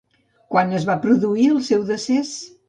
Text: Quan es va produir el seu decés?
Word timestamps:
Quan 0.53 0.73
es 0.79 0.87
va 0.91 0.95
produir 1.03 1.45
el 1.57 1.61
seu 1.69 1.85
decés? 1.93 2.35